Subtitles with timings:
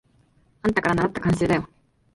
[0.63, 1.69] あんたからならった慣習だよ。